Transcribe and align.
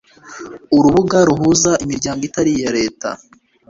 urubuga 0.75 1.17
ruhuza 1.27 1.71
imiryango 1.83 2.21
itari 2.29 2.51
iya 2.57 2.71
leta 2.77 3.09